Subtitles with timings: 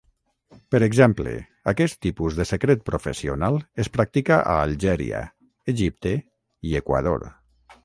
[0.75, 1.33] Per exemple,
[1.71, 5.23] aquest tipus de secret professional es practica a Algèria,
[5.77, 6.15] Egipte
[6.73, 7.31] i Equador.